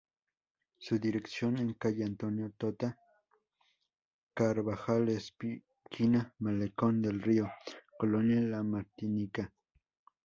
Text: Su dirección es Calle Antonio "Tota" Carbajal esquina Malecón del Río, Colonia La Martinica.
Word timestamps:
Su 0.79 0.97
dirección 0.97 1.57
es 1.59 1.77
Calle 1.77 2.03
Antonio 2.05 2.51
"Tota" 2.57 2.97
Carbajal 4.33 5.09
esquina 5.09 6.33
Malecón 6.39 7.03
del 7.03 7.21
Río, 7.21 7.51
Colonia 7.99 8.41
La 8.41 8.63
Martinica. 8.63 9.53